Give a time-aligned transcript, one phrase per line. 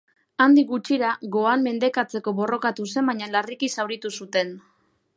[0.45, 4.57] Handik gutxira Gohan mendekatzeko borrokatu zen baina larriki zauritu zuten.